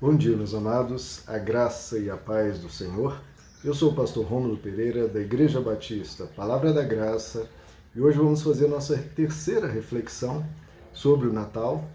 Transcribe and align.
Bom 0.00 0.16
dia, 0.16 0.34
meus 0.34 0.54
amados, 0.54 1.22
a 1.28 1.36
graça 1.36 1.98
e 1.98 2.08
a 2.08 2.16
paz 2.16 2.58
do 2.58 2.70
Senhor. 2.70 3.20
Eu 3.62 3.74
sou 3.74 3.90
o 3.92 3.94
pastor 3.94 4.24
Rômulo 4.24 4.56
Pereira, 4.56 5.06
da 5.06 5.20
Igreja 5.20 5.60
Batista 5.60 6.24
Palavra 6.24 6.72
da 6.72 6.82
Graça, 6.82 7.46
e 7.94 8.00
hoje 8.00 8.16
vamos 8.16 8.40
fazer 8.40 8.66
nossa 8.66 8.96
terceira 8.96 9.68
reflexão 9.68 10.42
sobre 10.90 11.28
o 11.28 11.32
Natal, 11.34 11.86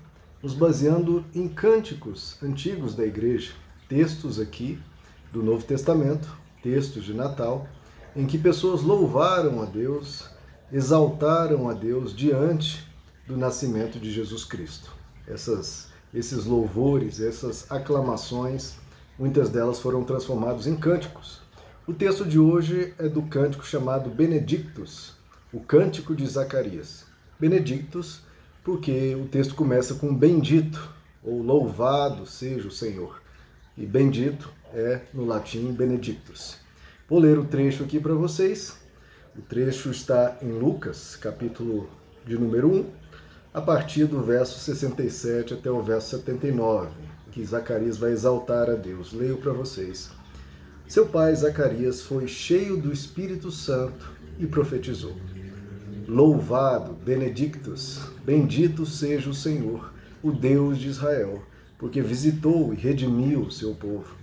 nos 0.44 0.54
baseando 0.54 1.26
em 1.33 1.47
cânticos 1.47 2.38
antigos 2.44 2.94
da 2.94 3.04
igreja, 3.04 3.54
textos 3.90 4.40
aqui 4.40 4.79
do 5.33 5.42
Novo 5.42 5.65
Testamento, 5.65 6.31
textos 6.62 7.03
de 7.06 7.13
Natal, 7.15 7.67
em 8.15 8.28
que 8.28 8.37
pessoas 8.37 8.83
louvaram 8.83 9.63
a 9.63 9.65
Deus, 9.65 10.29
exaltaram 10.72 11.67
a 11.67 11.74
Deus 11.74 12.15
diante 12.15 12.87
do 13.26 13.35
nascimento 13.35 13.99
de 13.99 14.12
Jesus 14.12 14.46
Cristo. 14.46 14.92
Essas 15.28 15.94
esses 16.16 16.45
louvores, 16.45 17.20
essas 17.20 17.70
aclamações, 17.70 18.76
muitas 19.20 19.50
delas 19.50 19.80
foram 19.80 20.04
transformadas 20.06 20.66
em 20.66 20.76
cânticos. 20.76 21.42
O 21.86 21.94
texto 21.94 22.26
de 22.26 22.40
hoje 22.40 22.94
é 22.98 23.10
do 23.10 23.22
cântico 23.23 23.66
chamado 23.66 24.10
Benedictus, 24.10 25.14
o 25.52 25.59
cântico 25.59 26.16
de 26.16 26.26
Zacarias. 26.26 27.06
Benedictus, 27.38 28.22
porque 28.64 29.14
o 29.14 29.28
texto 29.28 29.56
começa 29.56 29.96
com 29.96 30.16
bendito, 30.16 30.90
ou 31.22 31.42
louvado 31.42 32.26
seja 32.26 32.68
o 32.68 32.72
Senhor. 32.72 33.22
E 33.78 33.86
bendito 33.86 34.50
é, 34.73 35.02
no 35.14 35.26
latim, 35.26 35.73
benedictus. 35.73 36.58
Vou 37.09 37.20
ler 37.20 37.38
o 37.38 37.44
trecho 37.44 37.84
aqui 37.84 38.00
para 38.00 38.14
vocês. 38.14 38.80
O 39.38 39.42
trecho 39.42 39.92
está 39.92 40.38
em 40.42 40.52
Lucas, 40.52 41.18
capítulo 41.18 41.90
de 42.26 42.38
número 42.38 42.72
1, 42.72 42.86
a 43.55 43.62
partir 43.62 44.04
do 44.04 44.22
verso 44.22 44.59
67 44.59 45.54
até 45.54 45.72
o 45.72 45.82
verso 45.82 46.09
79, 46.18 46.90
que 47.32 47.41
Zacarias 47.45 47.98
vai 47.98 48.12
exaltar 48.12 48.70
a 48.70 48.73
Deus. 48.73 49.14
Leio 49.14 49.38
para 49.38 49.54
vocês. 49.54 50.09
Seu 50.86 51.08
pai 51.08 51.34
Zacarias 51.34 52.02
foi 52.02 52.28
cheio 52.28 52.76
do 52.76 52.92
Espírito 52.92 53.50
Santo 53.50 54.11
e 54.38 54.45
profetizou: 54.45 55.16
Louvado, 56.06 56.92
benedictus, 56.95 58.02
bendito 58.26 58.86
seja 58.86 59.30
o 59.30 59.33
Senhor, 59.33 59.94
o 60.22 60.33
Deus 60.33 60.78
de 60.78 60.89
Israel, 60.89 61.42
porque 61.78 62.02
visitou 62.02 62.73
e 62.73 62.76
redimiu 62.76 63.44
o 63.44 63.52
seu 63.52 63.73
povo. 63.73 64.17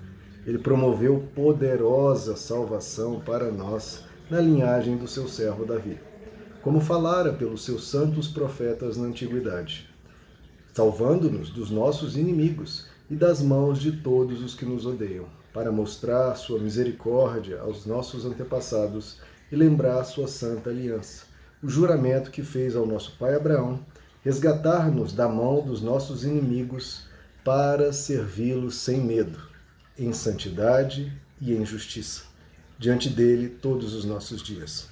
Ele 0.46 0.58
promoveu 0.58 1.26
poderosa 1.34 2.36
salvação 2.36 3.18
para 3.18 3.50
nós 3.50 4.04
na 4.30 4.42
linhagem 4.42 4.98
do 4.98 5.08
seu 5.08 5.26
servo 5.26 5.64
Davi 5.64 6.11
como 6.62 6.80
falara 6.80 7.32
pelos 7.32 7.64
seus 7.64 7.88
santos 7.88 8.28
profetas 8.28 8.96
na 8.96 9.08
antiguidade, 9.08 9.90
salvando-nos 10.72 11.50
dos 11.50 11.70
nossos 11.70 12.16
inimigos 12.16 12.86
e 13.10 13.16
das 13.16 13.42
mãos 13.42 13.80
de 13.80 13.92
todos 13.92 14.40
os 14.40 14.54
que 14.54 14.64
nos 14.64 14.86
odeiam, 14.86 15.26
para 15.52 15.72
mostrar 15.72 16.34
sua 16.36 16.60
misericórdia 16.60 17.60
aos 17.60 17.84
nossos 17.84 18.24
antepassados 18.24 19.18
e 19.50 19.56
lembrar 19.56 20.04
sua 20.04 20.28
santa 20.28 20.70
aliança, 20.70 21.24
o 21.60 21.68
juramento 21.68 22.30
que 22.30 22.42
fez 22.42 22.76
ao 22.76 22.86
nosso 22.86 23.18
pai 23.18 23.34
Abraão, 23.34 23.84
resgatar-nos 24.24 25.12
da 25.12 25.28
mão 25.28 25.62
dos 25.62 25.82
nossos 25.82 26.24
inimigos 26.24 27.06
para 27.44 27.92
servi-lo 27.92 28.70
sem 28.70 29.00
medo, 29.00 29.38
em 29.98 30.12
santidade 30.12 31.12
e 31.40 31.52
em 31.52 31.66
justiça, 31.66 32.22
diante 32.78 33.10
dele 33.10 33.48
todos 33.48 33.94
os 33.94 34.04
nossos 34.04 34.40
dias. 34.40 34.91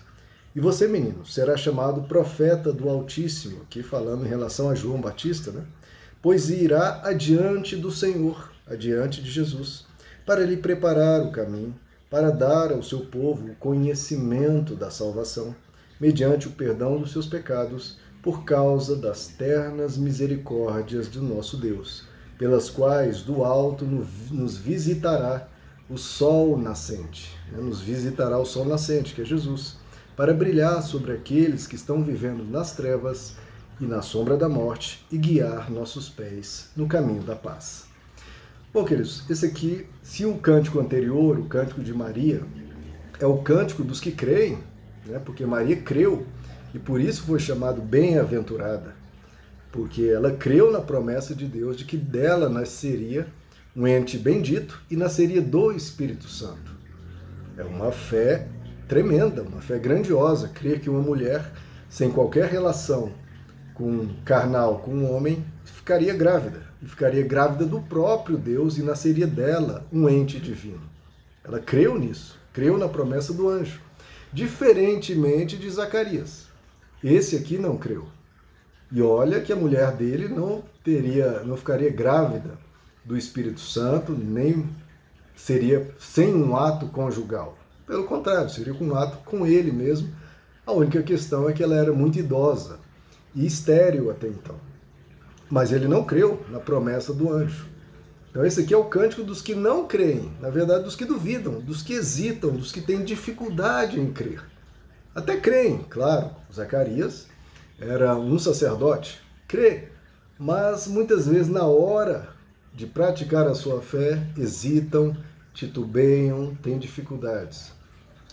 E 0.55 0.59
você, 0.59 0.89
menino, 0.89 1.25
será 1.25 1.57
chamado 1.57 2.03
profeta 2.03 2.73
do 2.73 2.89
Altíssimo, 2.89 3.63
aqui 3.63 3.85
falando 3.85 4.27
em 4.27 4.29
relação 4.29 4.69
a 4.69 4.75
João 4.75 5.01
Batista, 5.01 5.53
né? 5.53 5.63
Pois 6.21 6.51
irá 6.51 7.03
adiante 7.05 7.77
do 7.77 7.89
Senhor, 7.91 8.51
adiante 8.67 9.23
de 9.23 9.31
Jesus, 9.31 9.87
para 10.27 10.45
lhe 10.45 10.57
preparar 10.57 11.23
o 11.23 11.31
caminho, 11.31 11.75
para 12.11 12.31
dar 12.31 12.73
ao 12.73 12.83
seu 12.83 13.01
povo 13.01 13.53
o 13.53 13.55
conhecimento 13.55 14.75
da 14.75 14.91
salvação, 14.91 15.55
mediante 16.01 16.49
o 16.49 16.53
perdão 16.53 16.99
dos 16.99 17.13
seus 17.13 17.29
pecados, 17.29 17.99
por 18.21 18.45
causa 18.45 18.97
das 18.97 19.29
ternas 19.29 19.97
misericórdias 19.97 21.07
do 21.07 21.23
nosso 21.23 21.57
Deus, 21.57 22.05
pelas 22.37 22.69
quais 22.69 23.23
do 23.23 23.45
alto 23.45 23.85
nos 23.85 24.57
visitará 24.57 25.49
o 25.89 25.97
sol 25.97 26.59
nascente, 26.59 27.31
né? 27.53 27.61
nos 27.63 27.81
visitará 27.81 28.37
o 28.37 28.45
sol 28.45 28.65
nascente, 28.65 29.15
que 29.15 29.23
é 29.23 29.25
Jesus 29.25 29.80
para 30.21 30.35
brilhar 30.35 30.83
sobre 30.83 31.13
aqueles 31.13 31.67
que 31.67 31.77
estão 31.77 32.05
vivendo 32.05 32.45
nas 32.45 32.77
trevas 32.77 33.37
e 33.81 33.87
na 33.87 34.03
sombra 34.03 34.37
da 34.37 34.51
morte 34.51 35.03
e 35.11 35.17
guiar 35.17 35.71
nossos 35.71 36.11
pés 36.11 36.69
no 36.77 36.87
caminho 36.87 37.23
da 37.23 37.35
paz. 37.35 37.87
Bom, 38.71 38.85
queridos, 38.85 39.25
esse 39.31 39.47
aqui, 39.47 39.87
se 40.03 40.27
o 40.27 40.37
cântico 40.37 40.79
anterior, 40.79 41.39
o 41.39 41.47
cântico 41.47 41.83
de 41.83 41.95
Maria, 41.95 42.43
é 43.19 43.25
o 43.25 43.39
cântico 43.39 43.83
dos 43.83 43.99
que 43.99 44.13
creem, 44.13 44.59
né? 45.07 45.19
porque 45.25 45.47
Maria 45.47 45.77
creu 45.77 46.27
e 46.75 46.79
por 46.79 47.01
isso 47.01 47.23
foi 47.23 47.39
chamado 47.39 47.81
bem-aventurada, 47.81 48.95
porque 49.73 50.03
ela 50.03 50.33
creu 50.33 50.71
na 50.71 50.83
promessa 50.83 51.35
de 51.35 51.47
Deus 51.47 51.79
de 51.79 51.87
que 51.87 51.97
dela 51.97 52.51
nasceria 52.51 53.27
um 53.75 53.87
ente 53.87 54.19
bendito 54.19 54.83
e 54.91 54.97
nasceria 54.97 55.41
do 55.41 55.73
Espírito 55.73 56.29
Santo. 56.29 56.79
É 57.57 57.65
uma 57.65 57.91
fé 57.91 58.47
tremenda, 58.91 59.43
uma 59.43 59.61
fé 59.61 59.79
grandiosa, 59.79 60.49
crer 60.49 60.81
que 60.81 60.91
uma 60.91 61.01
mulher 61.01 61.49
sem 61.89 62.11
qualquer 62.11 62.47
relação 62.51 63.13
com 63.73 64.09
carnal 64.25 64.81
com 64.81 64.91
um 64.91 65.15
homem 65.15 65.45
ficaria 65.65 66.13
grávida, 66.13 66.67
e 66.83 66.87
ficaria 66.87 67.23
grávida 67.23 67.65
do 67.65 67.81
próprio 67.81 68.37
Deus 68.37 68.79
e 68.79 68.83
nasceria 68.83 69.29
dela 69.29 69.87
um 69.93 70.09
ente 70.09 70.41
divino. 70.41 70.83
Ela 71.45 71.61
creu 71.61 71.97
nisso, 71.97 72.37
creu 72.53 72.77
na 72.77 72.89
promessa 72.89 73.33
do 73.33 73.49
anjo, 73.49 73.81
diferentemente 74.33 75.57
de 75.57 75.71
Zacarias. 75.71 76.49
Esse 77.03 77.37
aqui 77.37 77.59
não 77.59 77.77
creu. 77.77 78.09
E 78.91 79.01
olha 79.01 79.41
que 79.41 79.53
a 79.53 79.57
mulher 79.57 79.93
dele 79.93 80.27
não 80.27 80.65
teria, 80.83 81.45
não 81.45 81.57
ficaria 81.57 81.91
grávida 81.91 82.59
do 83.05 83.17
Espírito 83.17 83.61
Santo, 83.61 84.11
nem 84.11 84.69
seria 85.37 85.95
sem 85.97 86.35
um 86.35 86.57
ato 86.57 86.89
conjugal. 86.89 87.60
Pelo 87.91 88.05
contrário, 88.05 88.49
seria 88.49 88.73
um 88.73 88.95
ato 88.95 89.19
com 89.25 89.45
ele 89.45 89.73
mesmo. 89.73 90.15
A 90.65 90.71
única 90.71 91.03
questão 91.03 91.49
é 91.49 91.53
que 91.53 91.61
ela 91.61 91.75
era 91.75 91.93
muito 91.93 92.21
idosa 92.21 92.79
e 93.35 93.45
estéril 93.45 94.13
até 94.13 94.29
então. 94.29 94.55
Mas 95.51 95.73
ele 95.73 95.89
não 95.89 96.05
creu 96.05 96.41
na 96.51 96.61
promessa 96.61 97.13
do 97.13 97.33
anjo. 97.33 97.67
Então, 98.31 98.47
esse 98.47 98.61
aqui 98.61 98.73
é 98.73 98.77
o 98.77 98.85
cântico 98.85 99.25
dos 99.25 99.43
que 99.43 99.57
não 99.57 99.89
creem, 99.89 100.31
na 100.41 100.51
verdade, 100.51 100.85
dos 100.85 100.95
que 100.95 101.05
duvidam, 101.05 101.55
dos 101.55 101.83
que 101.83 101.95
hesitam, 101.95 102.53
dos 102.53 102.71
que 102.71 102.81
têm 102.81 103.03
dificuldade 103.03 103.99
em 103.99 104.13
crer. 104.13 104.41
Até 105.13 105.39
creem, 105.39 105.79
claro. 105.91 106.31
Zacarias 106.55 107.27
era 107.77 108.15
um 108.15 108.39
sacerdote, 108.39 109.21
crê, 109.49 109.89
mas 110.39 110.87
muitas 110.87 111.27
vezes 111.27 111.49
na 111.49 111.65
hora 111.65 112.29
de 112.73 112.87
praticar 112.87 113.49
a 113.49 113.55
sua 113.57 113.83
fé, 113.83 114.25
hesitam, 114.39 115.17
titubeiam, 115.53 116.55
têm 116.63 116.79
dificuldades. 116.79 117.80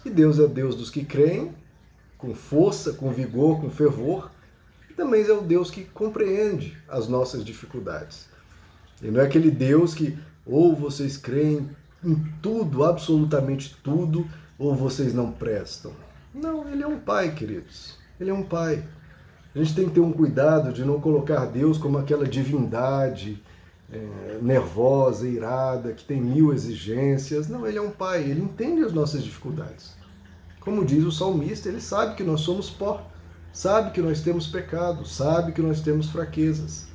E 0.07 0.09
Deus 0.09 0.40
é 0.40 0.47
Deus 0.47 0.73
dos 0.73 0.90
que 0.90 1.03
creem, 1.03 1.51
com 2.18 2.34
força, 2.34 2.94
com 2.94 3.12
vigor, 3.12 3.59
com 3.59 3.69
fervor, 3.69 4.31
e 4.90 4.94
também 4.94 5.22
é 5.22 5.34
o 5.34 5.41
Deus 5.41 5.69
que 5.69 5.84
compreende 5.84 6.78
as 6.88 7.09
nossas 7.09 7.44
dificuldades. 7.44 8.29
Ele 9.01 9.12
não 9.12 9.19
é 9.19 9.25
aquele 9.25 9.51
Deus 9.51 9.94
que 9.94 10.18
ou 10.45 10.73
vocês 10.73 11.18
creem 11.18 11.69
em 12.01 12.16
tudo, 12.41 12.85
absolutamente 12.85 13.75
tudo, 13.84 14.25
ou 14.57 14.73
vocês 14.73 15.13
não 15.13 15.29
prestam. 15.29 15.91
Não, 16.34 16.69
ele 16.69 16.84
é 16.84 16.88
um 16.88 17.00
pai, 17.00 17.35
queridos. 17.35 17.97
Ele 18.18 18.29
é 18.29 18.34
um 18.34 18.44
pai. 18.44 18.85
A 19.53 19.59
gente 19.59 19.75
tem 19.75 19.89
que 19.89 19.95
ter 19.95 20.00
um 20.00 20.13
cuidado 20.13 20.72
de 20.72 20.85
não 20.85 21.01
colocar 21.01 21.47
Deus 21.47 21.78
como 21.78 21.97
aquela 21.97 22.25
divindade 22.25 23.44
é, 23.92 24.40
nervosa, 24.42 25.28
irada, 25.28 25.94
que 25.94 26.03
tem 26.03 26.22
mil 26.22 26.54
exigências. 26.54 27.48
Não, 27.48 27.66
ele 27.66 27.78
é 27.78 27.81
um 27.81 27.92
pai, 27.92 28.24
ele 28.24 28.42
entende 28.42 28.81
as 28.81 28.94
nossas 28.94 29.24
dificuldades. 29.24 29.95
Como 30.60 30.86
diz 30.86 31.04
o 31.04 31.12
salmista, 31.12 31.69
ele 31.69 31.80
sabe 31.80 32.16
que 32.16 32.24
nós 32.24 32.42
somos 32.42 32.69
pó, 32.69 33.10
sabe 33.54 33.92
que 33.92 34.01
nós 34.01 34.22
temos 34.22 34.48
pecado, 34.48 35.06
sabe 35.06 35.54
que 35.54 35.62
nós 35.62 35.81
temos 35.81 36.10
fraquezas. 36.10 36.88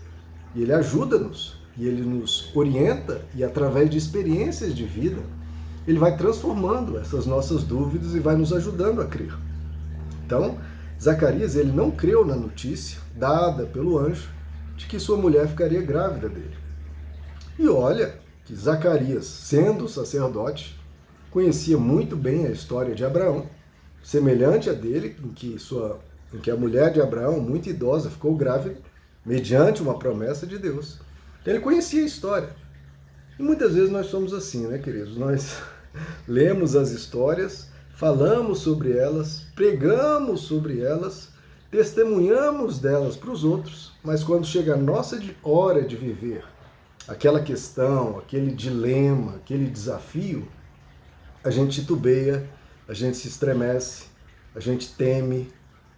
E 0.54 0.62
ele 0.62 0.72
ajuda-nos, 0.72 1.58
e 1.76 1.86
ele 1.86 2.02
nos 2.02 2.54
orienta, 2.54 3.22
e 3.34 3.42
através 3.42 3.88
de 3.88 3.96
experiências 3.96 4.74
de 4.74 4.84
vida, 4.84 5.22
ele 5.88 5.98
vai 5.98 6.16
transformando 6.16 6.98
essas 6.98 7.24
nossas 7.26 7.64
dúvidas 7.64 8.14
e 8.14 8.20
vai 8.20 8.36
nos 8.36 8.52
ajudando 8.52 9.00
a 9.00 9.06
crer. 9.06 9.34
Então, 10.26 10.58
Zacarias, 11.00 11.56
ele 11.56 11.72
não 11.72 11.90
creu 11.90 12.24
na 12.24 12.36
notícia 12.36 13.00
dada 13.16 13.64
pelo 13.64 13.98
anjo 13.98 14.28
de 14.76 14.86
que 14.86 15.00
sua 15.00 15.16
mulher 15.16 15.48
ficaria 15.48 15.82
grávida 15.82 16.28
dele. 16.28 16.61
E 17.58 17.68
olha 17.68 18.14
que 18.44 18.54
Zacarias, 18.54 19.26
sendo 19.26 19.88
sacerdote, 19.88 20.78
conhecia 21.30 21.76
muito 21.76 22.16
bem 22.16 22.46
a 22.46 22.50
história 22.50 22.94
de 22.94 23.04
Abraão 23.04 23.46
semelhante 24.02 24.68
a 24.68 24.72
dele, 24.72 25.16
em 25.22 25.28
que, 25.28 25.58
sua, 25.58 26.00
em 26.32 26.38
que 26.38 26.50
a 26.50 26.56
mulher 26.56 26.92
de 26.92 27.00
Abraão, 27.00 27.40
muito 27.40 27.68
idosa, 27.68 28.10
ficou 28.10 28.34
grávida, 28.34 28.76
mediante 29.24 29.80
uma 29.80 29.98
promessa 29.98 30.46
de 30.46 30.58
Deus. 30.58 30.98
Ele 31.46 31.60
conhecia 31.60 32.02
a 32.02 32.06
história. 32.06 32.50
E 33.38 33.42
muitas 33.42 33.74
vezes 33.74 33.90
nós 33.90 34.06
somos 34.06 34.32
assim, 34.32 34.66
né, 34.66 34.78
queridos? 34.78 35.16
Nós 35.16 35.58
lemos 36.26 36.74
as 36.74 36.90
histórias, 36.90 37.68
falamos 37.94 38.60
sobre 38.60 38.96
elas, 38.96 39.46
pregamos 39.54 40.42
sobre 40.42 40.80
elas, 40.80 41.28
testemunhamos 41.70 42.78
delas 42.80 43.16
para 43.16 43.30
os 43.30 43.44
outros, 43.44 43.92
mas 44.02 44.24
quando 44.24 44.46
chega 44.46 44.74
a 44.74 44.76
nossa 44.76 45.20
hora 45.42 45.82
de 45.82 45.96
viver 45.96 46.44
aquela 47.06 47.42
questão, 47.42 48.18
aquele 48.18 48.52
dilema, 48.52 49.36
aquele 49.36 49.68
desafio, 49.68 50.48
a 51.44 51.50
gente 51.50 51.80
titubeia, 51.80 52.48
a 52.88 52.94
gente 52.94 53.16
se 53.16 53.28
estremece, 53.28 54.04
a 54.54 54.60
gente 54.60 54.94
teme, 54.94 55.52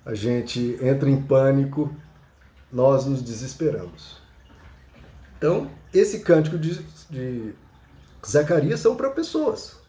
a 0.04 0.14
gente 0.14 0.78
entra 0.80 1.08
em 1.08 1.20
pânico, 1.20 1.94
nós 2.72 3.06
nos 3.06 3.22
desesperamos. 3.22 4.18
Então, 5.36 5.70
esse 5.92 6.20
cântico 6.20 6.58
de, 6.58 6.82
de 7.10 7.54
Zacarias 8.26 8.80
são 8.80 8.96
para 8.96 9.10
pessoas 9.10 9.84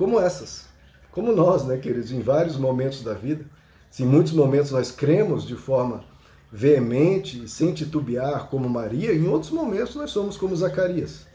como 0.00 0.18
essas, 0.18 0.66
como 1.10 1.30
nós, 1.30 1.66
né, 1.66 1.76
queridos, 1.76 2.10
em 2.10 2.22
vários 2.22 2.56
momentos 2.56 3.02
da 3.02 3.12
vida. 3.12 3.44
Se 3.90 4.02
em 4.02 4.06
muitos 4.06 4.32
momentos 4.32 4.70
nós 4.70 4.90
cremos 4.90 5.46
de 5.46 5.54
forma 5.54 6.02
veemente, 6.52 7.48
sem 7.48 7.72
titubear, 7.72 8.48
como 8.48 8.68
Maria, 8.68 9.14
em 9.14 9.28
outros 9.28 9.52
momentos 9.52 9.94
nós 9.94 10.10
somos 10.10 10.36
como 10.36 10.56
Zacarias. 10.56 11.26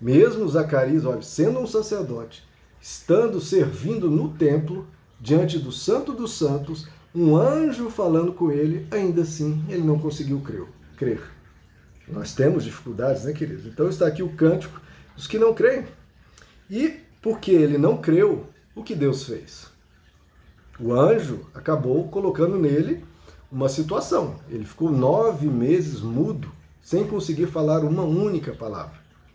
Mesmo 0.00 0.48
Zacarias, 0.48 1.04
olha, 1.04 1.22
sendo 1.22 1.60
um 1.60 1.66
sacerdote, 1.66 2.42
estando 2.80 3.40
servindo 3.40 4.10
no 4.10 4.30
templo, 4.30 4.86
diante 5.20 5.58
do 5.58 5.70
Santo 5.70 6.12
dos 6.12 6.36
Santos, 6.36 6.88
um 7.14 7.36
anjo 7.36 7.88
falando 7.88 8.32
com 8.32 8.50
ele, 8.50 8.86
ainda 8.90 9.22
assim 9.22 9.64
ele 9.68 9.82
não 9.82 9.98
conseguiu 9.98 10.40
crer. 10.40 10.66
crer. 10.96 11.22
Nós 12.08 12.34
temos 12.34 12.64
dificuldades, 12.64 13.24
né, 13.24 13.32
queridos? 13.32 13.66
Então 13.66 13.88
está 13.88 14.06
aqui 14.06 14.22
o 14.22 14.32
cântico 14.34 14.80
dos 15.14 15.26
que 15.26 15.38
não 15.38 15.54
creem. 15.54 15.86
E 16.68 17.00
porque 17.22 17.52
ele 17.52 17.78
não 17.78 17.96
creu, 17.98 18.46
o 18.74 18.82
que 18.82 18.94
Deus 18.94 19.24
fez? 19.24 19.70
O 20.80 20.92
anjo 20.92 21.46
acabou 21.54 22.08
colocando 22.08 22.58
nele 22.58 23.04
uma 23.52 23.68
situação. 23.68 24.36
Ele 24.48 24.64
ficou 24.64 24.90
nove 24.90 25.46
meses 25.46 26.00
mudo, 26.00 26.50
sem 26.80 27.06
conseguir 27.06 27.46
falar 27.46 27.84
uma 27.84 28.02
única 28.02 28.52
palavra. 28.52 28.94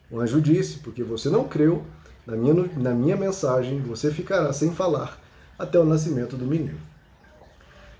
O 0.09 0.19
anjo 0.19 0.41
disse: 0.41 0.79
Porque 0.79 1.03
você 1.03 1.29
não 1.29 1.47
creu 1.47 1.85
na 2.25 2.35
minha, 2.35 2.53
na 2.75 2.91
minha 2.91 3.15
mensagem, 3.15 3.79
você 3.81 4.11
ficará 4.11 4.51
sem 4.51 4.73
falar 4.73 5.21
até 5.57 5.79
o 5.79 5.85
nascimento 5.85 6.35
do 6.35 6.45
menino. 6.45 6.79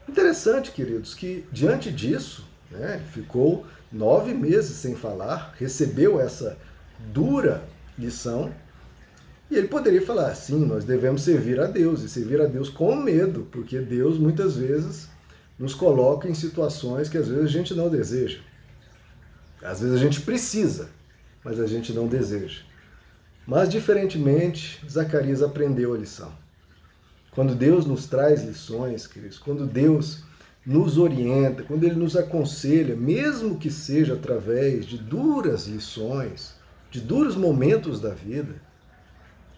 Interessante, 0.09 0.71
queridos, 0.71 1.13
que 1.13 1.45
diante 1.51 1.91
disso, 1.91 2.45
né, 2.71 3.01
ficou 3.13 3.65
nove 3.91 4.33
meses 4.33 4.77
sem 4.77 4.95
falar, 4.95 5.53
recebeu 5.57 6.19
essa 6.19 6.57
dura 7.13 7.63
lição, 7.97 8.51
e 9.51 9.55
ele 9.55 9.67
poderia 9.67 10.01
falar: 10.01 10.33
sim, 10.33 10.65
nós 10.65 10.83
devemos 10.83 11.21
servir 11.21 11.59
a 11.59 11.65
Deus, 11.65 12.01
e 12.01 12.09
servir 12.09 12.41
a 12.41 12.45
Deus 12.45 12.69
com 12.69 12.95
medo, 12.95 13.47
porque 13.51 13.79
Deus 13.79 14.17
muitas 14.17 14.55
vezes 14.57 15.09
nos 15.57 15.73
coloca 15.73 16.29
em 16.29 16.33
situações 16.33 17.09
que 17.09 17.17
às 17.17 17.27
vezes 17.27 17.45
a 17.45 17.51
gente 17.51 17.73
não 17.73 17.89
deseja. 17.89 18.39
Às 19.61 19.81
vezes 19.81 19.95
a 19.95 19.99
gente 19.99 20.21
precisa, 20.21 20.89
mas 21.43 21.59
a 21.59 21.65
gente 21.65 21.91
não 21.93 22.07
deseja. 22.07 22.61
Mas, 23.45 23.69
diferentemente, 23.69 24.85
Zacarias 24.89 25.41
aprendeu 25.41 25.93
a 25.93 25.97
lição. 25.97 26.31
Quando 27.31 27.55
Deus 27.55 27.85
nos 27.85 28.05
traz 28.07 28.43
lições, 28.43 29.07
queridos, 29.07 29.39
quando 29.39 29.65
Deus 29.65 30.23
nos 30.65 30.97
orienta, 30.97 31.63
quando 31.63 31.85
Ele 31.85 31.95
nos 31.95 32.17
aconselha, 32.17 32.95
mesmo 32.95 33.57
que 33.57 33.71
seja 33.71 34.15
através 34.15 34.85
de 34.85 34.97
duras 34.97 35.65
lições, 35.65 36.55
de 36.91 36.99
duros 36.99 37.35
momentos 37.35 38.01
da 38.01 38.09
vida, 38.09 38.55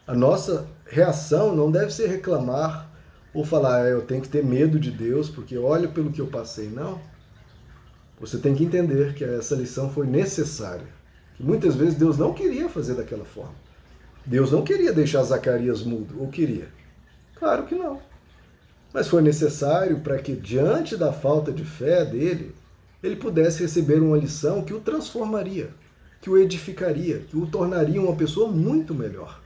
a 0.05 0.13
nossa 0.13 0.67
reação 0.85 1.55
não 1.55 1.71
deve 1.71 1.91
ser 1.91 2.07
reclamar 2.07 2.88
ou 3.33 3.45
falar, 3.45 3.83
ah, 3.83 3.89
eu 3.89 4.01
tenho 4.01 4.21
que 4.21 4.29
ter 4.29 4.43
medo 4.43 4.79
de 4.79 4.91
Deus 4.91 5.29
porque 5.29 5.57
olha 5.57 5.87
pelo 5.87 6.11
que 6.11 6.19
eu 6.19 6.27
passei. 6.27 6.69
Não. 6.69 6.99
Você 8.19 8.37
tem 8.37 8.55
que 8.55 8.63
entender 8.63 9.13
que 9.13 9.23
essa 9.23 9.55
lição 9.55 9.89
foi 9.89 10.05
necessária. 10.05 10.87
Que 11.35 11.43
muitas 11.43 11.75
vezes 11.75 11.95
Deus 11.95 12.17
não 12.17 12.33
queria 12.33 12.67
fazer 12.67 12.95
daquela 12.95 13.25
forma. 13.25 13.55
Deus 14.25 14.51
não 14.51 14.63
queria 14.63 14.91
deixar 14.91 15.23
Zacarias 15.23 15.83
mudo, 15.83 16.19
ou 16.19 16.27
queria? 16.27 16.67
Claro 17.35 17.63
que 17.63 17.75
não. 17.75 18.01
Mas 18.93 19.07
foi 19.07 19.21
necessário 19.21 19.99
para 19.99 20.17
que, 20.17 20.35
diante 20.35 20.97
da 20.97 21.13
falta 21.13 21.51
de 21.51 21.63
fé 21.63 22.03
dele, 22.03 22.53
ele 23.01 23.15
pudesse 23.15 23.61
receber 23.61 24.01
uma 24.01 24.17
lição 24.17 24.63
que 24.63 24.73
o 24.73 24.81
transformaria, 24.81 25.69
que 26.19 26.29
o 26.29 26.37
edificaria, 26.37 27.19
que 27.19 27.37
o 27.37 27.47
tornaria 27.47 28.01
uma 28.01 28.15
pessoa 28.15 28.51
muito 28.51 28.93
melhor. 28.93 29.41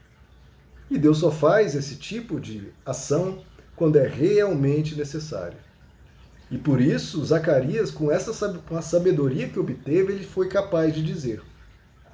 E 0.90 0.98
Deus 0.98 1.20
só 1.20 1.32
faz 1.32 1.76
esse 1.76 1.96
tipo 1.96 2.40
de 2.40 2.72
ação 2.86 3.40
quando 3.76 3.98
é 3.98 4.08
realmente 4.08 4.96
necessário. 4.96 5.58
E 6.52 6.58
por 6.58 6.80
isso, 6.80 7.24
Zacarias, 7.26 7.90
com 7.90 8.12
essa 8.12 8.34
com 8.60 8.78
a 8.78 8.82
sabedoria 8.82 9.50
que 9.50 9.60
obteve, 9.60 10.14
ele 10.14 10.26
foi 10.26 10.48
capaz 10.48 10.94
de 10.94 11.02
dizer, 11.02 11.42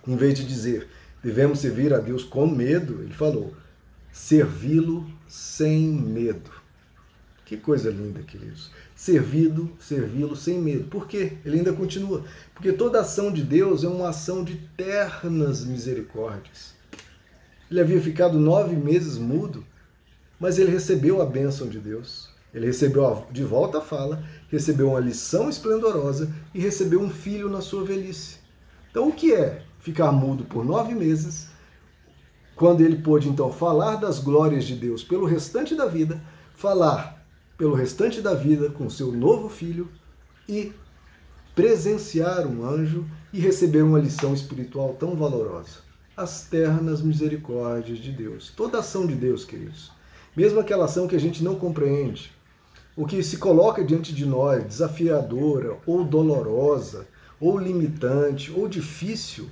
em 0.07 0.15
vez 0.15 0.33
de 0.33 0.45
dizer, 0.45 0.87
devemos 1.21 1.59
servir 1.59 1.93
a 1.93 1.99
Deus 1.99 2.23
com 2.23 2.47
medo, 2.47 3.01
ele 3.01 3.13
falou, 3.13 3.53
servi-lo 4.11 5.05
sem 5.27 5.87
medo. 5.89 6.51
Que 7.45 7.57
coisa 7.57 7.89
linda, 7.89 8.21
queridos. 8.21 8.69
Servido, 8.95 9.71
servi-lo 9.79 10.35
sem 10.35 10.59
medo. 10.59 10.83
Por 10.83 11.07
quê? 11.07 11.33
Ele 11.43 11.57
ainda 11.57 11.73
continua. 11.73 12.23
Porque 12.53 12.71
toda 12.71 13.01
ação 13.01 13.33
de 13.33 13.41
Deus 13.41 13.83
é 13.83 13.87
uma 13.87 14.09
ação 14.09 14.43
de 14.43 14.55
ternas 14.77 15.65
misericórdias. 15.65 16.75
Ele 17.71 17.81
havia 17.81 17.99
ficado 17.99 18.39
nove 18.39 18.75
meses 18.75 19.17
mudo 19.17 19.65
mas 20.39 20.57
ele 20.57 20.71
recebeu 20.71 21.21
a 21.21 21.25
bênção 21.25 21.67
de 21.67 21.79
Deus. 21.79 22.29
Ele 22.53 22.65
recebeu 22.65 23.27
de 23.31 23.43
volta 23.43 23.79
a 23.79 23.81
fala, 23.81 24.23
recebeu 24.49 24.89
uma 24.89 24.99
lição 24.99 25.49
esplendorosa 25.49 26.33
e 26.53 26.59
recebeu 26.59 26.99
um 26.99 27.09
filho 27.09 27.49
na 27.49 27.61
sua 27.61 27.83
velhice. 27.83 28.37
Então, 28.89 29.09
o 29.09 29.13
que 29.13 29.33
é 29.33 29.63
ficar 29.79 30.11
mudo 30.11 30.45
por 30.45 30.65
nove 30.65 30.95
meses, 30.95 31.49
quando 32.55 32.81
ele 32.81 32.97
pôde 32.97 33.29
então 33.29 33.51
falar 33.51 33.97
das 33.97 34.19
glórias 34.19 34.65
de 34.65 34.75
Deus 34.75 35.03
pelo 35.03 35.25
restante 35.25 35.75
da 35.75 35.85
vida, 35.85 36.19
falar 36.55 37.23
pelo 37.57 37.75
restante 37.75 38.21
da 38.21 38.33
vida 38.33 38.69
com 38.69 38.89
seu 38.89 39.11
novo 39.11 39.47
filho 39.47 39.87
e 40.47 40.73
presenciar 41.53 42.47
um 42.47 42.67
anjo 42.67 43.05
e 43.31 43.39
receber 43.39 43.83
uma 43.83 43.99
lição 43.99 44.33
espiritual 44.33 44.95
tão 44.97 45.15
valorosa? 45.15 45.87
As 46.17 46.47
ternas 46.47 47.01
misericórdias 47.01 47.99
de 47.99 48.11
Deus. 48.11 48.51
Toda 48.55 48.79
ação 48.79 49.05
de 49.05 49.13
Deus, 49.13 49.45
queridos 49.45 49.98
mesmo 50.35 50.59
aquela 50.59 50.85
ação 50.85 51.07
que 51.07 51.15
a 51.15 51.19
gente 51.19 51.43
não 51.43 51.55
compreende, 51.55 52.31
o 52.95 53.05
que 53.05 53.23
se 53.23 53.37
coloca 53.37 53.83
diante 53.83 54.13
de 54.13 54.25
nós, 54.25 54.63
desafiadora, 54.63 55.77
ou 55.85 56.03
dolorosa, 56.03 57.07
ou 57.39 57.57
limitante, 57.57 58.51
ou 58.51 58.67
difícil, 58.67 59.49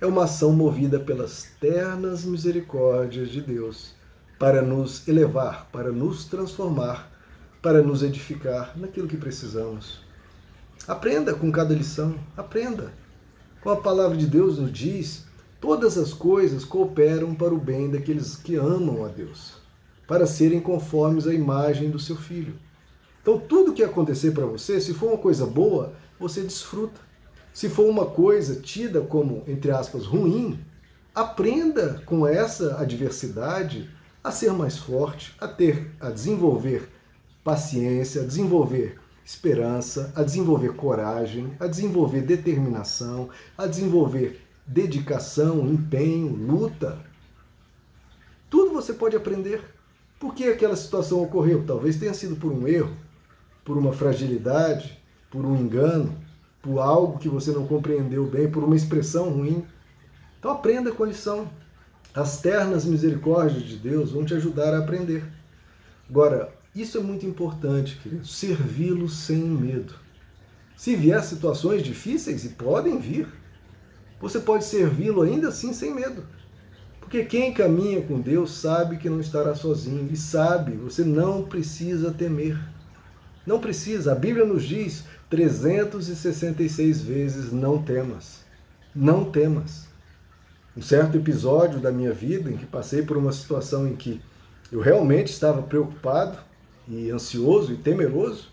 é 0.00 0.06
uma 0.06 0.24
ação 0.24 0.52
movida 0.52 0.98
pelas 0.98 1.50
ternas 1.60 2.24
misericórdias 2.24 3.30
de 3.30 3.40
Deus 3.40 3.94
para 4.38 4.62
nos 4.62 5.06
elevar, 5.06 5.68
para 5.70 5.92
nos 5.92 6.24
transformar, 6.24 7.10
para 7.62 7.82
nos 7.82 8.02
edificar 8.02 8.72
naquilo 8.76 9.08
que 9.08 9.16
precisamos. 9.16 10.00
Aprenda 10.86 11.34
com 11.34 11.50
cada 11.50 11.74
lição, 11.74 12.18
aprenda. 12.36 12.92
Como 13.62 13.74
a 13.74 13.80
palavra 13.80 14.16
de 14.16 14.26
Deus 14.26 14.58
nos 14.58 14.72
diz, 14.72 15.24
Todas 15.64 15.96
as 15.96 16.12
coisas 16.12 16.62
cooperam 16.62 17.34
para 17.34 17.54
o 17.54 17.58
bem 17.58 17.88
daqueles 17.88 18.36
que 18.36 18.54
amam 18.54 19.02
a 19.02 19.08
Deus, 19.08 19.54
para 20.06 20.26
serem 20.26 20.60
conformes 20.60 21.26
à 21.26 21.32
imagem 21.32 21.90
do 21.90 21.98
seu 21.98 22.16
filho. 22.16 22.54
Então, 23.22 23.38
tudo 23.38 23.72
que 23.72 23.82
acontecer 23.82 24.32
para 24.32 24.44
você, 24.44 24.78
se 24.78 24.92
for 24.92 25.06
uma 25.06 25.16
coisa 25.16 25.46
boa, 25.46 25.94
você 26.20 26.42
desfruta. 26.42 27.00
Se 27.50 27.70
for 27.70 27.88
uma 27.88 28.04
coisa 28.04 28.60
tida 28.60 29.00
como, 29.00 29.42
entre 29.48 29.70
aspas, 29.70 30.04
ruim, 30.04 30.60
aprenda 31.14 32.02
com 32.04 32.26
essa 32.26 32.78
adversidade 32.78 33.88
a 34.22 34.30
ser 34.30 34.52
mais 34.52 34.76
forte, 34.76 35.34
a 35.40 35.48
ter, 35.48 35.92
a 35.98 36.10
desenvolver 36.10 36.90
paciência, 37.42 38.20
a 38.20 38.26
desenvolver 38.26 39.00
esperança, 39.24 40.12
a 40.14 40.22
desenvolver 40.22 40.74
coragem, 40.74 41.56
a 41.58 41.66
desenvolver 41.66 42.20
determinação, 42.20 43.30
a 43.56 43.66
desenvolver 43.66 44.44
dedicação, 44.66 45.66
empenho, 45.66 46.28
luta. 46.34 46.98
Tudo 48.48 48.72
você 48.72 48.92
pode 48.92 49.16
aprender. 49.16 49.62
Por 50.18 50.34
que 50.34 50.44
aquela 50.44 50.76
situação 50.76 51.22
ocorreu? 51.22 51.64
Talvez 51.66 51.96
tenha 51.96 52.14
sido 52.14 52.36
por 52.36 52.52
um 52.52 52.66
erro, 52.66 52.96
por 53.64 53.76
uma 53.76 53.92
fragilidade, 53.92 55.02
por 55.30 55.44
um 55.44 55.56
engano, 55.56 56.16
por 56.62 56.78
algo 56.78 57.18
que 57.18 57.28
você 57.28 57.50
não 57.50 57.66
compreendeu 57.66 58.24
bem, 58.26 58.50
por 58.50 58.64
uma 58.64 58.76
expressão 58.76 59.30
ruim. 59.30 59.64
Então 60.38 60.50
aprenda 60.50 60.92
com 60.92 61.04
a 61.04 61.08
lição. 61.08 61.50
As 62.14 62.40
ternas 62.40 62.84
misericórdias 62.84 63.64
de 63.64 63.76
Deus 63.76 64.12
vão 64.12 64.24
te 64.24 64.34
ajudar 64.34 64.72
a 64.72 64.78
aprender. 64.78 65.24
Agora, 66.08 66.52
isso 66.74 66.98
é 66.98 67.00
muito 67.00 67.26
importante, 67.26 67.98
querido, 68.02 68.26
servi-lo 68.26 69.08
sem 69.08 69.38
medo. 69.38 69.94
Se 70.76 70.96
vier 70.96 71.22
situações 71.22 71.82
difíceis, 71.82 72.44
e 72.44 72.50
podem 72.50 72.98
vir, 72.98 73.28
você 74.24 74.40
pode 74.40 74.64
servi-lo 74.64 75.20
ainda 75.20 75.48
assim 75.48 75.74
sem 75.74 75.94
medo. 75.94 76.24
Porque 76.98 77.26
quem 77.26 77.52
caminha 77.52 78.00
com 78.00 78.18
Deus 78.18 78.52
sabe 78.52 78.96
que 78.96 79.10
não 79.10 79.20
estará 79.20 79.54
sozinho 79.54 80.08
e 80.10 80.16
sabe, 80.16 80.72
você 80.72 81.04
não 81.04 81.42
precisa 81.42 82.10
temer. 82.10 82.58
Não 83.46 83.60
precisa. 83.60 84.12
A 84.12 84.14
Bíblia 84.14 84.46
nos 84.46 84.64
diz 84.64 85.04
366 85.28 87.02
vezes: 87.02 87.52
não 87.52 87.82
temas. 87.82 88.40
Não 88.94 89.30
temas. 89.30 89.86
Um 90.74 90.80
certo 90.80 91.18
episódio 91.18 91.78
da 91.78 91.92
minha 91.92 92.12
vida 92.14 92.50
em 92.50 92.56
que 92.56 92.64
passei 92.64 93.02
por 93.02 93.18
uma 93.18 93.30
situação 93.30 93.86
em 93.86 93.94
que 93.94 94.22
eu 94.72 94.80
realmente 94.80 95.30
estava 95.30 95.60
preocupado 95.60 96.38
e 96.88 97.10
ansioso 97.10 97.74
e 97.74 97.76
temeroso, 97.76 98.48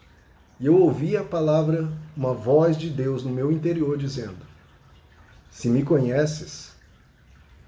e 0.60 0.66
eu 0.66 0.76
ouvi 0.76 1.16
a 1.16 1.24
palavra, 1.24 1.90
uma 2.16 2.34
voz 2.34 2.78
de 2.78 2.90
Deus 2.90 3.24
no 3.24 3.32
meu 3.32 3.54
interior 3.54 3.98
dizendo: 3.98 4.51
Se 5.52 5.70
me 5.70 5.84
conheces, 5.84 6.72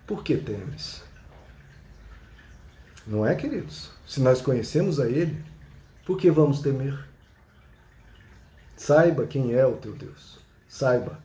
por 0.07 0.23
que 0.23 0.37
temes? 0.37 1.03
Não 3.05 3.27
é, 3.27 3.35
queridos? 3.35 3.91
Se 4.07 4.21
nós 4.21 4.41
conhecemos 4.41 4.99
a 4.99 5.07
Ele, 5.07 5.43
por 6.05 6.17
que 6.17 6.31
vamos 6.31 6.61
temer? 6.61 6.97
Saiba 8.77 9.27
quem 9.27 9.53
é 9.53 9.65
o 9.65 9.75
teu 9.75 9.93
Deus. 9.93 10.39
Saiba. 10.67 11.19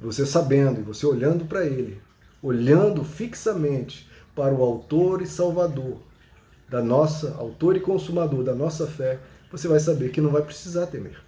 Você 0.00 0.26
sabendo 0.26 0.80
e 0.80 0.82
você 0.82 1.06
olhando 1.06 1.44
para 1.44 1.64
Ele, 1.64 2.00
olhando 2.42 3.04
fixamente 3.04 4.08
para 4.34 4.52
o 4.52 4.62
Autor 4.62 5.22
e 5.22 5.26
Salvador 5.26 5.98
da 6.68 6.82
nossa, 6.82 7.34
Autor 7.36 7.76
e 7.76 7.80
Consumador 7.80 8.42
da 8.42 8.54
nossa 8.54 8.86
fé, 8.86 9.20
você 9.50 9.68
vai 9.68 9.78
saber 9.78 10.10
que 10.10 10.20
não 10.20 10.30
vai 10.30 10.42
precisar 10.42 10.86
temer. 10.86 11.22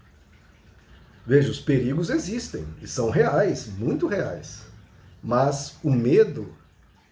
Veja, 1.26 1.50
os 1.50 1.58
perigos 1.58 2.08
existem 2.08 2.64
e 2.80 2.86
são 2.86 3.10
reais, 3.10 3.68
muito 3.78 4.06
reais. 4.06 4.60
Mas 5.22 5.74
o 5.82 5.90
medo 5.90 6.54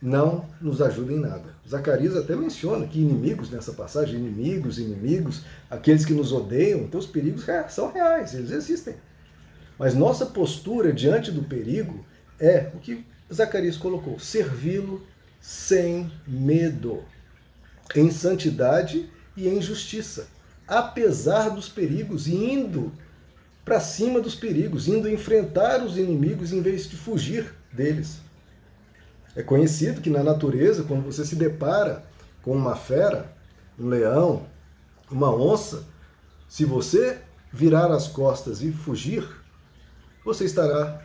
não 0.01 0.49
nos 0.61 0.81
ajuda 0.81 1.13
em 1.13 1.19
nada. 1.19 1.55
Zacarias 1.69 2.15
até 2.15 2.37
menciona 2.37 2.87
que 2.87 3.01
inimigos 3.01 3.51
nessa 3.51 3.73
passagem, 3.73 4.17
inimigos, 4.17 4.79
inimigos, 4.79 5.45
aqueles 5.69 6.05
que 6.05 6.13
nos 6.13 6.31
odeiam, 6.31 6.81
então 6.81 7.01
os 7.01 7.07
perigos 7.07 7.45
são 7.71 7.91
reais, 7.91 8.35
eles 8.35 8.51
existem. 8.51 8.95
Mas 9.79 9.95
nossa 9.95 10.27
postura 10.27 10.93
diante 10.93 11.33
do 11.33 11.43
perigo 11.43 12.05
é 12.39 12.71
o 12.75 12.79
que 12.79 13.05
Zacarias 13.33 13.77
colocou: 13.77 14.21
servi-lo 14.21 15.05
sem 15.41 16.13
medo, 16.27 17.03
em 17.97 18.11
santidade 18.11 19.09
e 19.37 19.49
em 19.49 19.61
justiça, 19.61 20.29
apesar 20.69 21.49
dos 21.49 21.69
perigos, 21.69 22.29
indo 22.29 22.93
para 23.65 23.81
cima 23.81 24.21
dos 24.21 24.35
perigos, 24.35 24.87
indo 24.87 25.09
enfrentar 25.09 25.83
os 25.83 25.97
inimigos 25.97 26.53
em 26.53 26.61
vez 26.61 26.89
de 26.89 26.97
fugir 26.97 27.55
deles. 27.73 28.19
É 29.35 29.43
conhecido 29.43 30.01
que 30.01 30.11
na 30.11 30.23
natureza, 30.23 30.85
quando 30.85 31.05
você 31.05 31.25
se 31.25 31.35
depara 31.35 32.05
com 32.43 32.53
uma 32.53 32.77
fera, 32.77 33.33
um 33.79 33.89
leão, 33.89 34.47
uma 35.11 35.35
onça, 35.35 35.85
se 36.49 36.65
você 36.65 37.19
virar 37.53 37.91
as 37.91 38.07
costas 38.07 38.63
e 38.63 38.71
fugir, 38.71 39.27
você 40.25 40.45
estará 40.45 41.03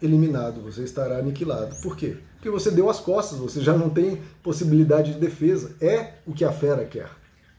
eliminado, 0.00 0.62
você 0.62 0.82
estará 0.82 1.18
aniquilado. 1.18 1.76
Por 1.82 1.96
quê? 1.96 2.16
Porque 2.34 2.50
você 2.50 2.70
deu 2.70 2.88
as 2.88 3.00
costas, 3.00 3.38
você 3.38 3.60
já 3.60 3.76
não 3.76 3.90
tem 3.90 4.22
possibilidade 4.42 5.12
de 5.12 5.18
defesa. 5.18 5.74
É 5.80 6.14
o 6.26 6.32
que 6.32 6.44
a 6.44 6.52
fera 6.52 6.84
quer. 6.84 7.10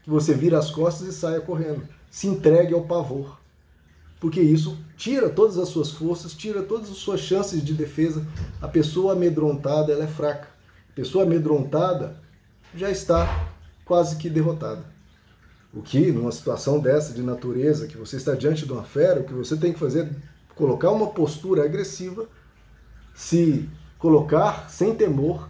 Que 0.02 0.10
você 0.10 0.34
vire 0.34 0.54
as 0.54 0.70
costas 0.70 1.08
e 1.08 1.12
saia 1.12 1.40
correndo. 1.40 1.82
Se 2.10 2.26
entregue 2.26 2.74
ao 2.74 2.82
pavor 2.82 3.39
porque 4.20 4.40
isso 4.40 4.76
tira 4.98 5.30
todas 5.30 5.56
as 5.56 5.70
suas 5.70 5.90
forças, 5.90 6.34
tira 6.34 6.62
todas 6.62 6.90
as 6.90 6.98
suas 6.98 7.20
chances 7.20 7.64
de 7.64 7.72
defesa. 7.72 8.24
A 8.60 8.68
pessoa 8.68 9.14
amedrontada 9.14 9.92
ela 9.92 10.04
é 10.04 10.06
fraca. 10.06 10.46
A 10.90 10.94
pessoa 10.94 11.24
amedrontada 11.24 12.20
já 12.76 12.90
está 12.90 13.48
quase 13.84 14.16
que 14.16 14.28
derrotada. 14.28 14.84
O 15.72 15.80
que, 15.80 16.12
numa 16.12 16.30
situação 16.30 16.78
dessa 16.78 17.14
de 17.14 17.22
natureza, 17.22 17.86
que 17.86 17.96
você 17.96 18.16
está 18.16 18.34
diante 18.34 18.66
de 18.66 18.72
uma 18.72 18.84
fera, 18.84 19.20
o 19.20 19.24
que 19.24 19.32
você 19.32 19.56
tem 19.56 19.72
que 19.72 19.78
fazer 19.78 20.04
é 20.04 20.10
colocar 20.54 20.90
uma 20.90 21.06
postura 21.08 21.64
agressiva, 21.64 22.28
se 23.14 23.68
colocar 23.98 24.68
sem 24.68 24.94
temor 24.94 25.48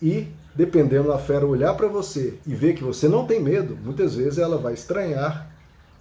e, 0.00 0.28
dependendo 0.54 1.08
da 1.08 1.18
fera 1.18 1.46
olhar 1.46 1.74
para 1.74 1.88
você 1.88 2.38
e 2.46 2.54
ver 2.54 2.74
que 2.74 2.84
você 2.84 3.08
não 3.08 3.26
tem 3.26 3.40
medo, 3.42 3.76
muitas 3.82 4.14
vezes 4.14 4.38
ela 4.38 4.58
vai 4.58 4.74
estranhar 4.74 5.50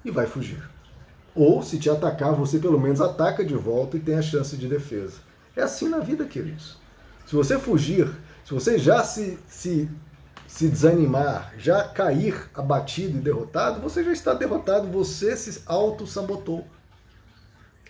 e 0.05 0.11
vai 0.11 0.27
fugir. 0.27 0.70
Ou, 1.33 1.63
se 1.63 1.77
te 1.77 1.89
atacar, 1.89 2.33
você 2.33 2.59
pelo 2.59 2.79
menos 2.79 2.99
ataca 2.99 3.43
de 3.43 3.55
volta 3.55 3.97
e 3.97 4.01
tem 4.01 4.15
a 4.15 4.21
chance 4.21 4.55
de 4.57 4.67
defesa. 4.67 5.17
É 5.55 5.61
assim 5.61 5.87
na 5.87 5.99
vida, 5.99 6.25
queridos. 6.25 6.77
Se 7.25 7.35
você 7.35 7.57
fugir, 7.57 8.09
se 8.43 8.53
você 8.53 8.77
já 8.77 9.03
se, 9.03 9.39
se, 9.47 9.89
se 10.47 10.67
desanimar, 10.67 11.53
já 11.57 11.87
cair 11.87 12.49
abatido 12.53 13.17
e 13.17 13.21
derrotado, 13.21 13.79
você 13.79 14.03
já 14.03 14.11
está 14.11 14.33
derrotado, 14.33 14.87
você 14.87 15.35
se 15.37 15.61
auto-sabotou. 15.65 16.65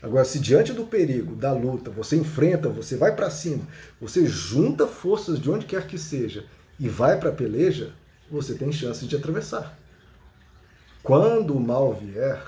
Agora, 0.01 0.25
se 0.25 0.39
diante 0.39 0.73
do 0.73 0.85
perigo, 0.85 1.35
da 1.35 1.51
luta, 1.53 1.91
você 1.91 2.15
enfrenta, 2.15 2.69
você 2.69 2.95
vai 2.95 3.15
para 3.15 3.29
cima, 3.29 3.63
você 3.99 4.25
junta 4.25 4.87
forças 4.87 5.39
de 5.39 5.49
onde 5.49 5.65
quer 5.65 5.85
que 5.85 5.97
seja 5.97 6.45
e 6.79 6.89
vai 6.89 7.19
para 7.19 7.29
a 7.29 7.33
peleja, 7.33 7.93
você 8.29 8.55
tem 8.55 8.71
chance 8.71 9.05
de 9.05 9.15
atravessar. 9.15 9.77
Quando 11.03 11.55
o 11.55 11.59
mal 11.59 11.93
vier, 11.93 12.41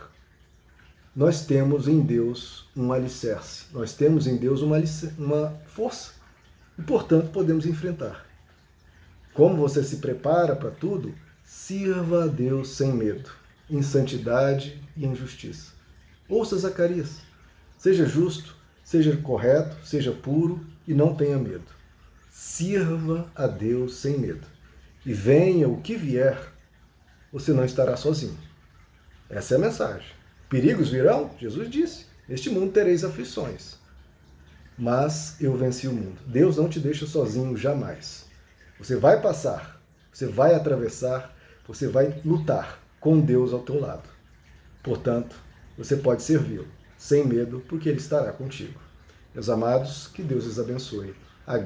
nós 1.16 1.46
temos 1.46 1.88
em 1.88 2.02
Deus 2.02 2.68
um 2.76 2.92
alicerce, 2.92 3.66
nós 3.72 3.94
temos 3.94 4.26
em 4.26 4.36
Deus 4.36 4.62
uma, 4.62 4.78
uma 5.18 5.50
força 5.68 6.14
e, 6.78 6.82
portanto, 6.82 7.30
podemos 7.30 7.68
enfrentar. 7.68 8.26
Como 9.32 9.58
você 9.58 9.84
se 9.84 9.98
prepara 9.98 10.56
para 10.56 10.72
tudo? 10.72 11.14
Sirva 11.44 12.24
a 12.24 12.28
Deus 12.28 12.70
sem 12.70 12.92
medo, 12.92 13.30
em 13.70 13.82
santidade 13.84 14.82
e 14.98 15.06
em 15.06 15.16
justiça. 15.16 15.72
Ouça 16.28 16.58
Zacarias. 16.58 17.18
Seja 17.78 18.06
justo, 18.06 18.56
seja 18.84 19.16
correto, 19.18 19.76
seja 19.86 20.12
puro 20.12 20.66
e 20.88 20.94
não 20.94 21.14
tenha 21.14 21.38
medo. 21.38 21.66
Sirva 22.32 23.30
a 23.36 23.46
Deus 23.46 23.98
sem 23.98 24.18
medo. 24.18 24.48
E 25.06 25.14
venha 25.14 25.70
o 25.70 25.82
que 25.82 25.96
vier, 25.96 26.40
você 27.32 27.52
não 27.54 27.66
estará 27.66 27.96
sozinho. 27.96 28.38
Essa 29.30 29.56
é 29.56 29.58
a 29.58 29.62
mensagem. 29.62 30.23
Perigos 30.54 30.90
virão? 30.90 31.32
Jesus 31.40 31.68
disse: 31.68 32.06
Neste 32.30 32.48
mundo 32.48 32.72
tereis 32.72 33.04
aflições. 33.04 33.74
Mas 34.78 35.36
eu 35.42 35.58
venci 35.58 35.88
o 35.88 35.92
mundo. 35.92 36.22
Deus 36.28 36.58
não 36.58 36.70
te 36.70 36.80
deixa 36.80 37.08
sozinho 37.08 37.58
jamais. 37.58 38.26
Você 38.78 38.96
vai 38.96 39.20
passar, 39.20 39.82
você 40.12 40.28
vai 40.28 40.54
atravessar, 40.54 41.36
você 41.68 41.88
vai 41.88 42.22
lutar 42.24 42.80
com 43.00 43.20
Deus 43.20 43.52
ao 43.52 43.62
teu 43.64 43.80
lado. 43.80 44.08
Portanto, 44.84 45.36
você 45.76 45.96
pode 45.96 46.22
servi-lo 46.22 46.68
sem 47.00 47.26
medo, 47.26 47.64
porque 47.68 47.90
Ele 47.90 47.98
estará 47.98 48.32
contigo. 48.32 48.80
Meus 49.34 49.50
amados, 49.50 50.06
que 50.06 50.22
Deus 50.22 50.46
os 50.46 50.60
abençoe. 50.60 51.16
A 51.48 51.58